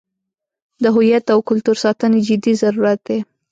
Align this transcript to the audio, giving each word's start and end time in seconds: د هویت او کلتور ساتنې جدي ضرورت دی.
د 0.83 0.85
هویت 0.95 1.25
او 1.33 1.39
کلتور 1.49 1.77
ساتنې 1.83 2.19
جدي 2.27 2.53
ضرورت 2.63 2.99
دی. 3.07 3.19